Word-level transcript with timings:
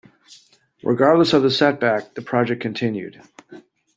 Regardless 0.81 1.31
of 1.31 1.43
the 1.43 1.51
setback, 1.51 2.15
the 2.15 2.23
project 2.23 2.59
continued. 2.59 3.21